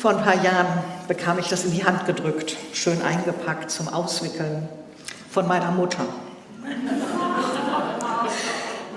[0.00, 4.68] Vor ein paar Jahren bekam ich das in die Hand gedrückt, schön eingepackt zum Auswickeln
[5.28, 6.04] von meiner Mutter.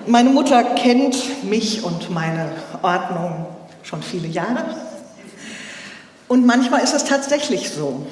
[0.06, 2.52] Meine Mutter kennt mich und meine
[2.84, 3.48] Ordnung
[3.82, 4.76] schon viele Jahre.
[6.28, 8.06] Und manchmal ist es tatsächlich so.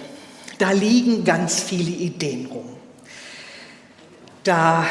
[0.58, 2.66] Da liegen ganz viele Ideen rum.
[4.44, 4.88] Da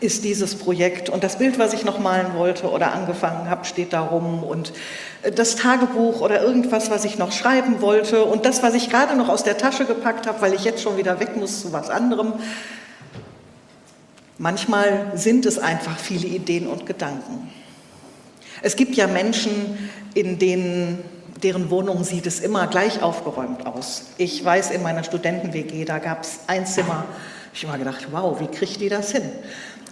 [0.00, 3.92] ist dieses Projekt und das Bild, was ich noch malen wollte oder angefangen habe, steht
[3.92, 4.72] da rum und
[5.34, 9.28] das Tagebuch oder irgendwas, was ich noch schreiben wollte und das, was ich gerade noch
[9.28, 12.34] aus der Tasche gepackt habe, weil ich jetzt schon wieder weg muss zu was anderem.
[14.38, 17.50] Manchmal sind es einfach viele Ideen und Gedanken.
[18.62, 21.02] Es gibt ja Menschen, in denen
[21.42, 24.06] deren Wohnung sieht es immer gleich aufgeräumt aus.
[24.16, 27.04] Ich weiß, in meiner Studenten-WG, da gab es ein Zimmer.
[27.54, 29.22] Ich habe immer gedacht, wow, wie kriegt die das hin?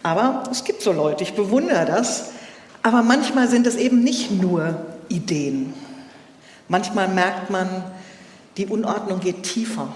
[0.07, 2.27] Aber es gibt so Leute, ich bewundere das.
[2.85, 5.75] Aber manchmal sind es eben nicht nur Ideen.
[6.69, 7.69] Manchmal merkt man,
[8.57, 9.89] die Unordnung geht tiefer.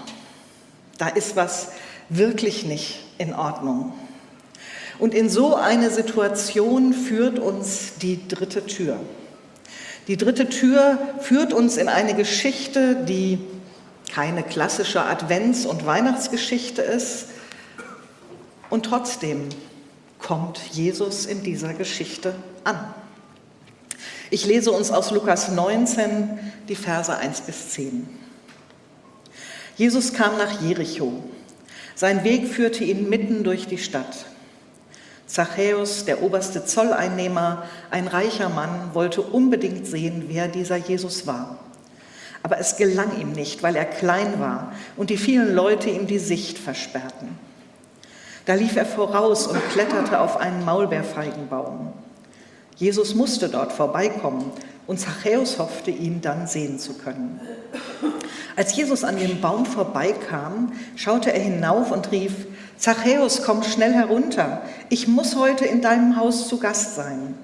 [0.97, 1.69] Da ist was
[2.09, 3.93] wirklich nicht in Ordnung.
[4.99, 8.97] Und in so eine Situation führt uns die dritte Tür.
[10.09, 13.39] Die dritte Tür führt uns in eine Geschichte, die
[14.13, 17.27] keine klassische Advents- und Weihnachtsgeschichte ist.
[18.69, 19.47] Und trotzdem
[20.21, 22.93] kommt Jesus in dieser Geschichte an.
[24.29, 28.07] Ich lese uns aus Lukas 19 die Verse 1 bis 10.
[29.75, 31.23] Jesus kam nach Jericho.
[31.95, 34.25] Sein Weg führte ihn mitten durch die Stadt.
[35.25, 41.59] Zachäus, der oberste Zolleinnehmer, ein reicher Mann, wollte unbedingt sehen, wer dieser Jesus war.
[42.43, 46.19] Aber es gelang ihm nicht, weil er klein war und die vielen Leute ihm die
[46.19, 47.50] Sicht versperrten.
[48.51, 51.93] Da lief er voraus und kletterte auf einen Maulbeerfeigenbaum.
[52.75, 54.51] Jesus musste dort vorbeikommen
[54.87, 57.39] und Zachäus hoffte, ihn dann sehen zu können.
[58.57, 62.45] Als Jesus an dem Baum vorbeikam, schaute er hinauf und rief,
[62.75, 67.35] Zachäus, komm schnell herunter, ich muss heute in deinem Haus zu Gast sein.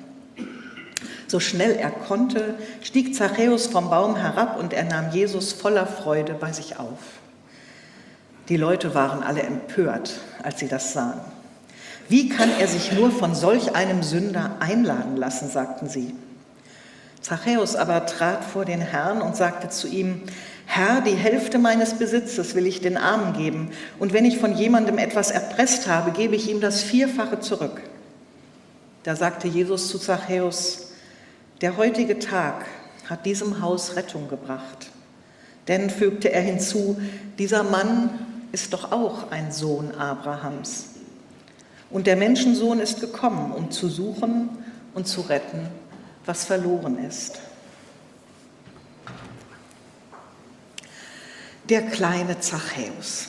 [1.30, 6.34] So schnell er konnte, stieg Zachäus vom Baum herab und er nahm Jesus voller Freude
[6.34, 7.00] bei sich auf.
[8.50, 11.20] Die Leute waren alle empört, als sie das sahen.
[12.08, 16.16] Wie kann er sich nur von solch einem Sünder einladen lassen, sagten sie.
[17.22, 20.22] Zachäus aber trat vor den Herrn und sagte zu ihm,
[20.66, 24.98] Herr, die Hälfte meines Besitzes will ich den Armen geben, und wenn ich von jemandem
[24.98, 27.82] etwas erpresst habe, gebe ich ihm das Vierfache zurück.
[29.04, 30.92] Da sagte Jesus zu Zachäus,
[31.60, 32.66] der heutige Tag
[33.10, 34.90] hat diesem Haus Rettung gebracht.
[35.68, 36.98] Denn, fügte er hinzu,
[37.38, 38.10] dieser Mann
[38.52, 40.90] ist doch auch ein Sohn Abrahams.
[41.90, 44.50] Und der Menschensohn ist gekommen, um zu suchen
[44.94, 45.68] und zu retten,
[46.26, 47.40] was verloren ist.
[51.70, 53.28] der kleine Zachäus.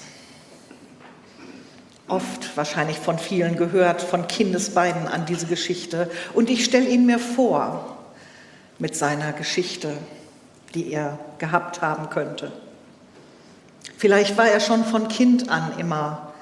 [2.06, 6.10] Oft wahrscheinlich von vielen gehört, von Kindesbeinen an diese Geschichte.
[6.32, 7.98] Und ich stelle ihn mir vor
[8.78, 9.92] mit seiner Geschichte,
[10.74, 12.52] die er gehabt haben könnte.
[13.98, 16.32] Vielleicht war er schon von Kind an immer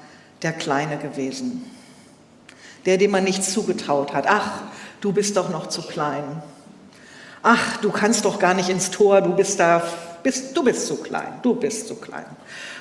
[0.43, 1.65] der Kleine gewesen,
[2.85, 4.25] der, dem man nichts zugetraut hat.
[4.27, 4.61] Ach,
[5.01, 6.43] du bist doch noch zu klein.
[7.41, 9.81] Ach, du kannst doch gar nicht ins Tor, du bist da
[10.21, 12.27] bist, du bist zu klein, du bist zu klein.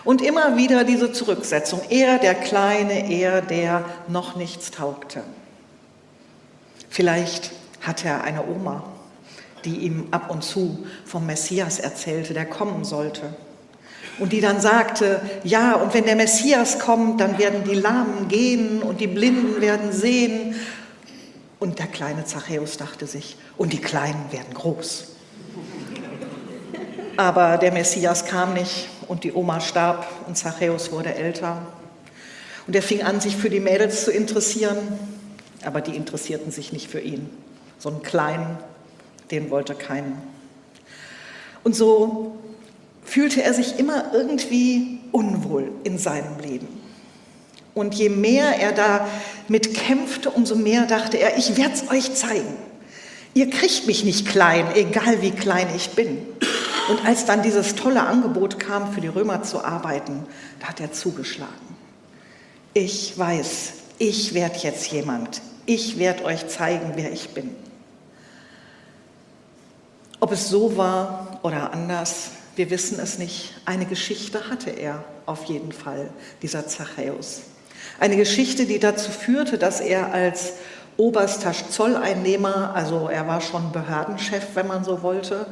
[0.04, 5.22] Und immer wieder diese Zurücksetzung, er der Kleine, er der noch nichts taugte.
[6.90, 7.50] Vielleicht
[7.80, 8.84] hatte er eine Oma,
[9.64, 13.34] die ihm ab und zu vom Messias erzählte, der kommen sollte.
[14.18, 18.82] Und die dann sagte, ja, und wenn der Messias kommt, dann werden die Lahmen gehen
[18.82, 20.54] und die Blinden werden sehen.
[21.58, 25.08] Und der kleine Zachäus dachte sich, und die Kleinen werden groß.
[27.16, 31.66] Aber der Messias kam nicht und die Oma starb und Zachäus wurde älter.
[32.66, 34.76] Und er fing an, sich für die Mädels zu interessieren,
[35.64, 37.30] aber die interessierten sich nicht für ihn.
[37.78, 38.58] So einen kleinen,
[39.30, 40.20] den wollte keinen.
[41.64, 42.36] Und so
[43.06, 46.68] fühlte er sich immer irgendwie unwohl in seinem Leben.
[47.72, 52.56] Und je mehr er damit kämpfte, umso mehr dachte er, ich werde es euch zeigen.
[53.34, 56.18] Ihr kriegt mich nicht klein, egal wie klein ich bin.
[56.88, 60.24] Und als dann dieses tolle Angebot kam, für die Römer zu arbeiten,
[60.60, 61.52] da hat er zugeschlagen.
[62.72, 65.42] Ich weiß, ich werde jetzt jemand.
[65.66, 67.54] Ich werde euch zeigen, wer ich bin.
[70.20, 73.54] Ob es so war oder anders, wir wissen es nicht.
[73.64, 76.10] Eine Geschichte hatte er auf jeden Fall,
[76.42, 77.42] dieser Zachäus.
[78.00, 80.54] Eine Geschichte, die dazu führte, dass er als
[80.96, 85.46] oberster Zolleinnehmer, also er war schon Behördenchef, wenn man so wollte,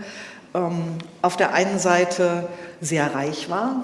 [0.54, 2.48] ähm, auf der einen Seite
[2.80, 3.82] sehr reich war,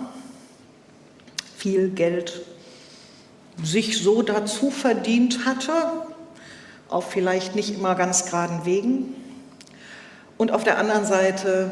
[1.57, 2.43] viel Geld
[3.63, 5.73] sich so dazu verdient hatte,
[6.89, 9.15] auf vielleicht nicht immer ganz geraden Wegen,
[10.39, 11.71] und auf der anderen Seite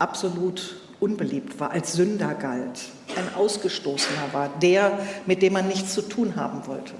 [0.00, 2.80] absolut unbeliebt war, als Sünder galt,
[3.16, 6.92] ein Ausgestoßener war, der, mit dem man nichts zu tun haben wollte,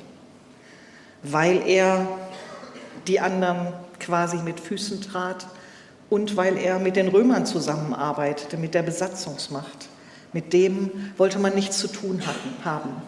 [1.23, 2.07] weil er
[3.07, 5.47] die anderen quasi mit Füßen trat
[6.09, 9.89] und weil er mit den Römern zusammenarbeitete, mit der Besatzungsmacht.
[10.33, 12.23] Mit dem wollte man nichts zu tun
[12.65, 13.03] haben.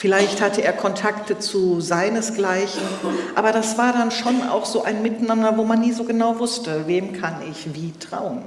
[0.00, 2.80] Vielleicht hatte er Kontakte zu seinesgleichen,
[3.34, 6.86] aber das war dann schon auch so ein Miteinander, wo man nie so genau wusste,
[6.86, 8.40] wem kann ich wie trauen.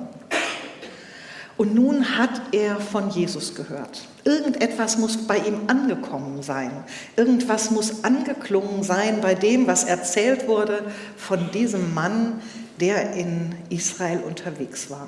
[1.56, 4.02] Und nun hat er von Jesus gehört.
[4.24, 6.72] Irgendetwas muss bei ihm angekommen sein.
[7.18, 10.84] Irgendwas muss angeklungen sein bei dem, was erzählt wurde
[11.18, 12.42] von diesem Mann,
[12.80, 15.08] der in Israel unterwegs war.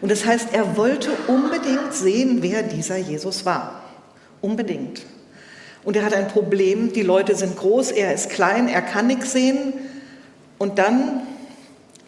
[0.00, 3.82] Und das heißt, er wollte unbedingt sehen, wer dieser Jesus war.
[4.40, 5.02] Unbedingt.
[5.82, 9.32] Und er hat ein Problem, die Leute sind groß, er ist klein, er kann nichts
[9.32, 9.72] sehen.
[10.58, 11.22] Und dann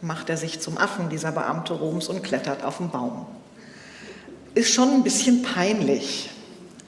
[0.02, 3.26] macht er sich zum Affen, dieser Beamte Roms, und klettert auf den Baum.
[4.54, 6.30] Ist schon ein bisschen peinlich,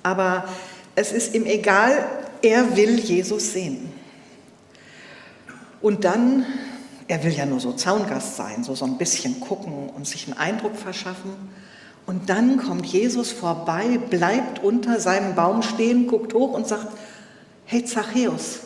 [0.03, 0.45] aber
[0.95, 2.07] es ist ihm egal,
[2.43, 3.91] er will Jesus sehen.
[5.81, 6.45] Und dann,
[7.09, 10.37] er will ja nur so Zaungast sein, so, so ein bisschen gucken und sich einen
[10.37, 11.31] Eindruck verschaffen.
[12.07, 16.89] Und dann kommt Jesus vorbei, bleibt unter seinem Baum stehen, guckt hoch und sagt,
[17.65, 18.61] hey Zachäus,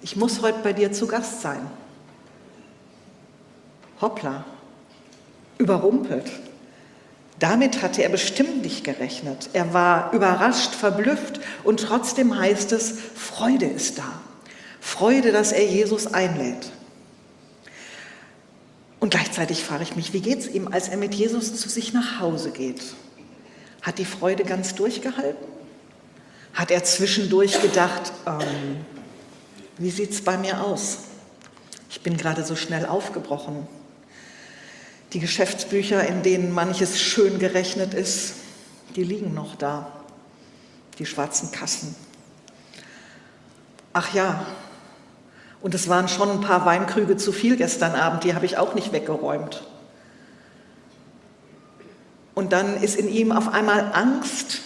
[0.00, 1.60] ich muss heute bei dir zu Gast sein.
[4.00, 4.44] Hoppla,
[5.58, 6.30] überrumpelt.
[7.38, 9.50] Damit hatte er bestimmt nicht gerechnet.
[9.52, 14.20] Er war überrascht, verblüfft und trotzdem heißt es, Freude ist da.
[14.80, 16.70] Freude, dass er Jesus einlädt.
[19.02, 21.92] Und gleichzeitig frage ich mich, wie geht es ihm, als er mit Jesus zu sich
[21.92, 22.80] nach Hause geht?
[23.82, 25.44] Hat die Freude ganz durchgehalten?
[26.54, 28.84] Hat er zwischendurch gedacht, ähm,
[29.76, 30.98] wie sieht es bei mir aus?
[31.90, 33.66] Ich bin gerade so schnell aufgebrochen.
[35.14, 38.34] Die Geschäftsbücher, in denen manches schön gerechnet ist,
[38.94, 39.90] die liegen noch da,
[41.00, 41.96] die schwarzen Kassen.
[43.94, 44.46] Ach ja,
[45.62, 48.74] und es waren schon ein paar Weinkrüge zu viel gestern Abend, die habe ich auch
[48.74, 49.62] nicht weggeräumt.
[52.34, 54.62] Und dann ist in ihm auf einmal Angst.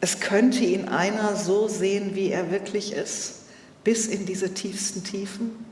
[0.00, 3.44] Es könnte ihn einer so sehen, wie er wirklich ist,
[3.82, 5.64] bis in diese tiefsten Tiefen.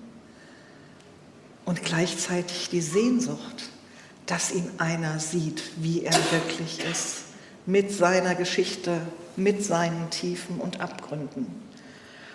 [1.65, 3.71] Und gleichzeitig die Sehnsucht,
[4.27, 7.17] dass ihn einer sieht, wie er wirklich ist,
[7.67, 9.01] mit seiner Geschichte,
[9.37, 11.47] mit seinen Tiefen und Abgründen.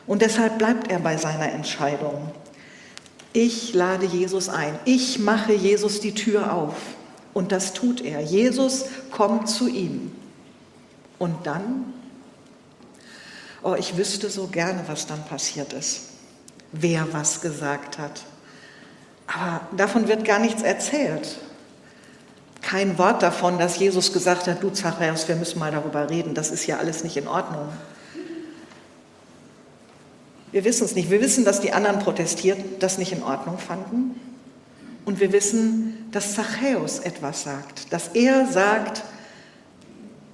[0.08, 2.32] Und deshalb bleibt er bei seiner Entscheidung.
[3.34, 4.78] Ich lade Jesus ein.
[4.86, 6.76] Ich mache Jesus die Tür auf.
[7.34, 8.20] Und das tut er.
[8.20, 10.12] Jesus kommt zu ihm.
[11.18, 11.94] Und dann,
[13.64, 16.10] oh, ich wüsste so gerne, was dann passiert ist.
[16.74, 18.24] Wer was gesagt hat.
[19.28, 21.38] Aber davon wird gar nichts erzählt.
[22.62, 26.52] Kein Wort davon, dass Jesus gesagt hat, du Zachäus, wir müssen mal darüber reden, das
[26.52, 27.70] ist ja alles nicht in Ordnung.
[30.52, 31.10] Wir wissen es nicht.
[31.10, 34.20] Wir wissen, dass die anderen protestiert das nicht in Ordnung fanden.
[35.06, 39.04] Und wir wissen, dass Zachäus etwas sagt, dass er sagt,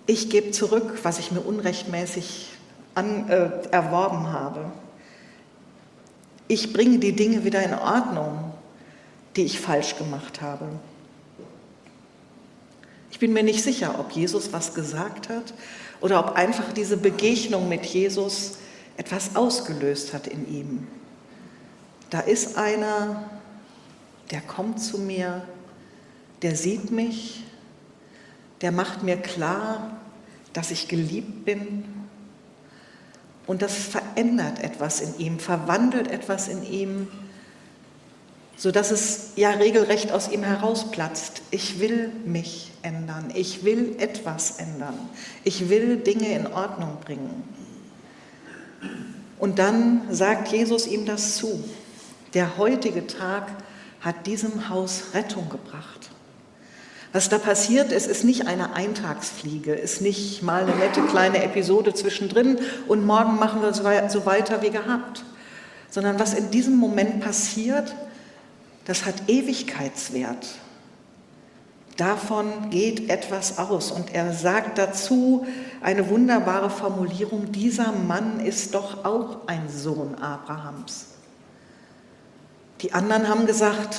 [0.07, 2.49] ich gebe zurück, was ich mir unrechtmäßig
[2.95, 4.71] an, äh, erworben habe.
[6.47, 8.53] Ich bringe die Dinge wieder in Ordnung,
[9.35, 10.65] die ich falsch gemacht habe.
[13.11, 15.53] Ich bin mir nicht sicher, ob Jesus was gesagt hat
[16.01, 18.57] oder ob einfach diese Begegnung mit Jesus
[18.97, 20.87] etwas ausgelöst hat in ihm.
[22.09, 23.29] Da ist einer,
[24.31, 25.47] der kommt zu mir,
[26.41, 27.43] der sieht mich,
[28.61, 29.99] der macht mir klar,
[30.53, 31.85] dass ich geliebt bin.
[33.45, 37.07] Und das verändert etwas in ihm, verwandelt etwas in ihm,
[38.57, 41.43] sodass es ja regelrecht aus ihm herausplatzt.
[41.51, 44.97] Ich will mich ändern, ich will etwas ändern,
[45.43, 47.43] ich will Dinge in Ordnung bringen.
[49.39, 51.63] Und dann sagt Jesus ihm das zu.
[52.33, 53.47] Der heutige Tag
[54.01, 56.09] hat diesem Haus Rettung gebracht.
[57.13, 61.93] Was da passiert ist, ist nicht eine Eintagsfliege, ist nicht mal eine nette kleine Episode
[61.93, 65.23] zwischendrin und morgen machen wir so weiter wie gehabt,
[65.89, 67.95] sondern was in diesem Moment passiert,
[68.85, 70.47] das hat Ewigkeitswert.
[71.97, 73.91] Davon geht etwas aus.
[73.91, 75.45] Und er sagt dazu
[75.81, 81.07] eine wunderbare Formulierung, dieser Mann ist doch auch ein Sohn Abrahams.
[82.81, 83.97] Die anderen haben gesagt,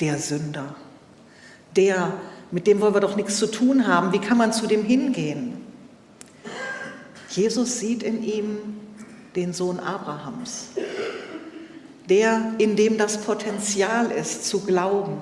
[0.00, 0.76] der Sünder.
[1.74, 2.12] Der,
[2.52, 4.12] mit dem wollen wir doch nichts zu tun haben.
[4.12, 5.60] Wie kann man zu dem hingehen?
[7.30, 8.58] Jesus sieht in ihm
[9.34, 10.68] den Sohn Abrahams,
[12.08, 15.18] der, in dem das Potenzial ist, zu glauben,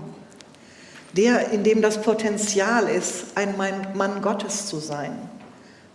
[1.17, 5.17] der, in dem das Potenzial ist, ein Mann Gottes zu sein,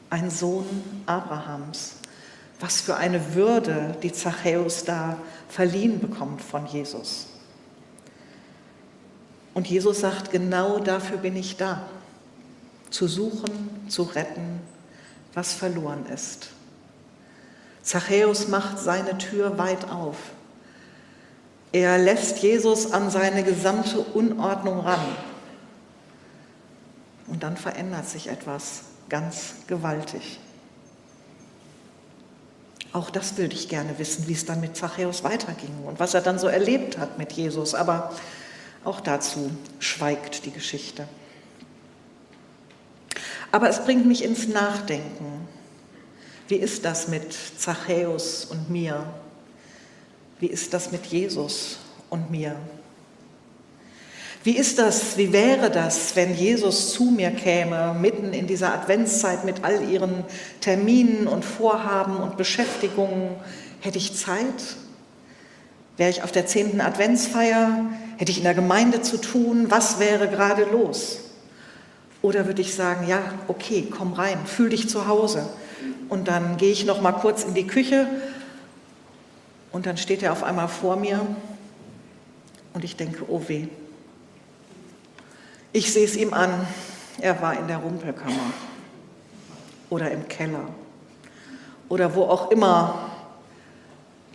[0.10, 0.66] ein Sohn
[1.06, 1.94] Abrahams.
[2.60, 7.28] Was für eine Würde die Zachäus da verliehen bekommt von Jesus.
[9.54, 11.84] Und Jesus sagt, genau dafür bin ich da,
[12.90, 14.62] zu suchen, zu retten,
[15.34, 16.50] was verloren ist.
[17.82, 20.18] Zachäus macht seine Tür weit auf.
[21.78, 25.16] Er lässt Jesus an seine gesamte Unordnung ran.
[27.28, 30.40] Und dann verändert sich etwas ganz gewaltig.
[32.94, 36.22] Auch das würde ich gerne wissen, wie es dann mit Zachäus weiterging und was er
[36.22, 37.76] dann so erlebt hat mit Jesus.
[37.76, 38.12] Aber
[38.84, 41.08] auch dazu schweigt die Geschichte.
[43.52, 45.48] Aber es bringt mich ins Nachdenken.
[46.48, 49.06] Wie ist das mit Zachäus und mir?
[50.40, 51.78] Wie ist das mit Jesus
[52.10, 52.56] und mir?
[54.44, 59.44] Wie ist das, wie wäre das, wenn Jesus zu mir käme, mitten in dieser Adventszeit
[59.44, 60.24] mit all ihren
[60.62, 63.32] Terminen und Vorhaben und Beschäftigungen?
[63.82, 64.78] Hätte ich Zeit?
[65.98, 67.88] Wäre ich auf der zehnten Adventsfeier?
[68.18, 69.66] Hätte ich in der Gemeinde zu tun?
[69.70, 71.20] Was wäre gerade los?
[72.22, 75.50] Oder würde ich sagen, ja, okay, komm rein, fühl dich zu Hause.
[76.10, 78.08] Und dann gehe ich noch mal kurz in die Küche
[79.72, 81.26] und dann steht er auf einmal vor mir
[82.74, 83.68] und ich denke, oh weh,
[85.74, 86.68] ich sehe es ihm an,
[87.20, 88.54] er war in der Rumpelkammer
[89.90, 90.68] oder im Keller
[91.90, 93.12] oder wo auch immer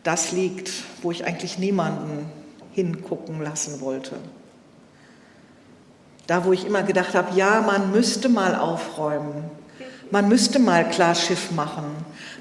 [0.02, 0.70] das liegt,
[1.02, 2.30] wo ich eigentlich niemanden
[2.72, 4.16] hingucken lassen wollte.
[6.26, 9.44] Da, wo ich immer gedacht habe, ja, man müsste mal aufräumen,
[10.10, 11.84] man müsste mal klar Schiff machen,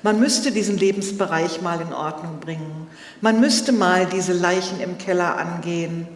[0.03, 2.87] man müsste diesen Lebensbereich mal in Ordnung bringen,
[3.21, 6.07] man müsste mal diese Leichen im Keller angehen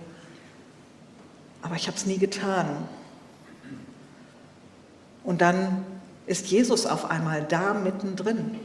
[1.66, 2.88] aber ich habe es nie getan.
[5.24, 5.84] Und dann
[6.28, 8.60] ist Jesus auf einmal da mittendrin.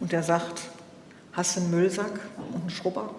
[0.00, 0.62] Und er sagt,
[1.34, 3.14] hast du einen Müllsack und einen Schrubber?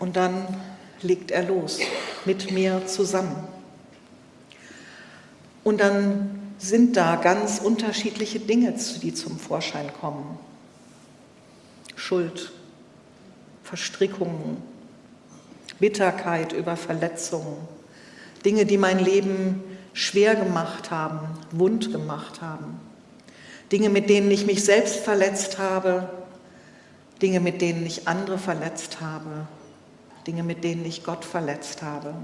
[0.00, 0.44] Und dann
[1.02, 1.78] legt er los
[2.24, 3.36] mit mir zusammen.
[5.62, 10.38] Und dann sind da ganz unterschiedliche Dinge, die zum Vorschein kommen.
[11.96, 12.52] Schuld,
[13.64, 14.58] Verstrickungen,
[15.78, 17.56] Bitterkeit über Verletzungen,
[18.44, 19.62] Dinge, die mein Leben
[19.94, 22.78] schwer gemacht haben, wund gemacht haben,
[23.72, 26.10] Dinge, mit denen ich mich selbst verletzt habe,
[27.22, 29.46] Dinge, mit denen ich andere verletzt habe,
[30.26, 32.14] Dinge, mit denen ich Gott verletzt habe.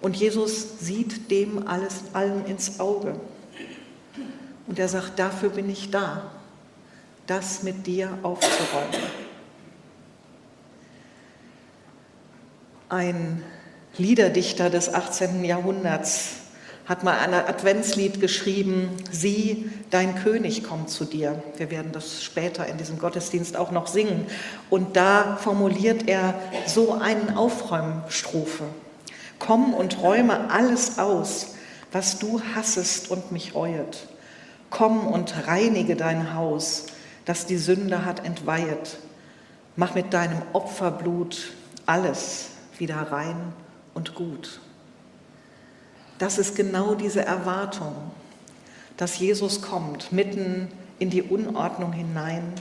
[0.00, 3.14] Und Jesus sieht dem alles allem ins Auge.
[4.66, 6.30] Und er sagt, dafür bin ich da,
[7.26, 8.94] das mit dir aufzuräumen.
[12.88, 13.42] Ein
[13.96, 15.44] Liederdichter des 18.
[15.44, 16.36] Jahrhunderts
[16.86, 21.42] hat mal ein Adventslied geschrieben, Sieh, dein König kommt zu dir.
[21.58, 24.26] Wir werden das später in diesem Gottesdienst auch noch singen.
[24.70, 26.34] Und da formuliert er
[26.66, 28.64] so einen Aufräumstrophe.
[29.38, 31.54] Komm und räume alles aus,
[31.92, 34.08] was du hassest und mich reuet.
[34.70, 36.86] Komm und reinige dein Haus,
[37.24, 38.98] das die Sünde hat entweihet.
[39.76, 41.52] Mach mit deinem Opferblut
[41.86, 43.52] alles, wieder rein
[43.94, 44.60] und gut.
[46.18, 47.94] Das ist genau diese Erwartung,
[48.96, 50.68] dass Jesus kommt, mitten
[50.98, 52.52] in die Unordnung hinein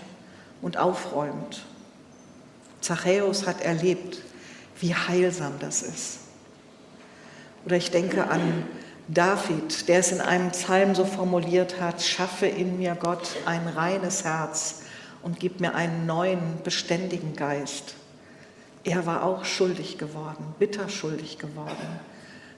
[0.61, 1.65] und aufräumt.
[2.81, 4.19] Zachäus hat erlebt,
[4.79, 6.19] wie heilsam das ist.
[7.65, 8.63] Oder ich denke an
[9.07, 14.23] David, der es in einem Psalm so formuliert hat, schaffe in mir Gott ein reines
[14.23, 14.83] Herz
[15.23, 17.95] und gib mir einen neuen, beständigen Geist.
[18.83, 21.99] Er war auch schuldig geworden, bitter schuldig geworden.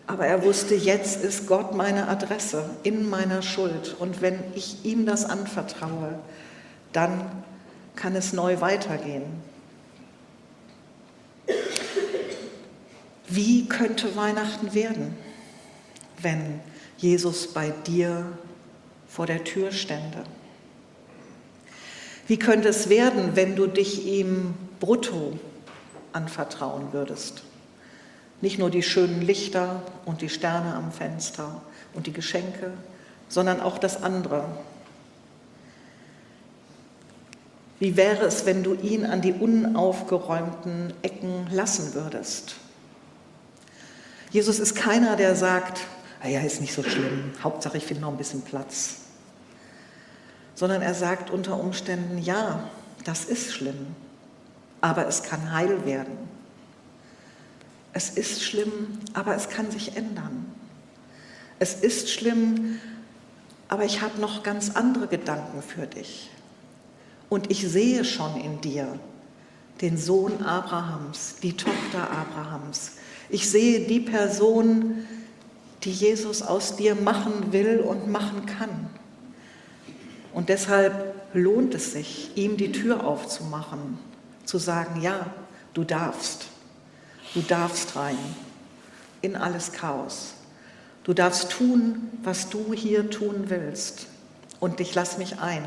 [0.09, 3.95] Aber er wusste, jetzt ist Gott meine Adresse in meiner Schuld.
[3.99, 6.17] Und wenn ich ihm das anvertraue,
[6.93, 7.43] dann
[7.95, 9.23] kann es neu weitergehen.
[13.29, 15.15] Wie könnte Weihnachten werden,
[16.21, 16.59] wenn
[16.97, 18.25] Jesus bei dir
[19.07, 20.23] vor der Tür stände?
[22.27, 25.39] Wie könnte es werden, wenn du dich ihm brutto
[26.13, 27.43] anvertrauen würdest.
[28.41, 31.61] Nicht nur die schönen Lichter und die Sterne am Fenster
[31.93, 32.71] und die Geschenke,
[33.27, 34.45] sondern auch das andere.
[37.79, 42.55] Wie wäre es, wenn du ihn an die unaufgeräumten Ecken lassen würdest?
[44.31, 45.81] Jesus ist keiner, der sagt,
[46.21, 48.97] ah ja, ist nicht so schlimm, Hauptsache ich finde noch ein bisschen Platz.
[50.55, 52.69] Sondern er sagt unter Umständen, ja,
[53.05, 53.95] das ist schlimm,
[54.81, 56.17] aber es kann heil werden.
[57.93, 60.45] Es ist schlimm, aber es kann sich ändern.
[61.57, 62.79] Es ist schlimm,
[63.67, 66.29] aber ich habe noch ganz andere Gedanken für dich.
[67.29, 68.99] Und ich sehe schon in dir
[69.81, 72.93] den Sohn Abrahams, die Tochter Abrahams.
[73.29, 75.05] Ich sehe die Person,
[75.83, 78.89] die Jesus aus dir machen will und machen kann.
[80.33, 83.97] Und deshalb lohnt es sich, ihm die Tür aufzumachen,
[84.45, 85.27] zu sagen, ja,
[85.73, 86.47] du darfst,
[87.33, 88.17] du darfst rein
[89.21, 90.33] in alles Chaos.
[91.03, 94.07] Du darfst tun, was du hier tun willst.
[94.59, 95.63] Und ich lass mich ein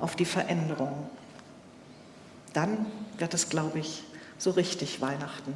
[0.00, 1.08] auf die Veränderung.
[2.52, 2.86] Dann
[3.18, 4.04] wird es, glaube ich,
[4.38, 5.52] so richtig Weihnachten.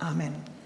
[0.00, 0.57] Amen.